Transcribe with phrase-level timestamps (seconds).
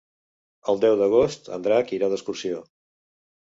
[0.73, 2.65] El deu d'agost en Drac irà d'excursió.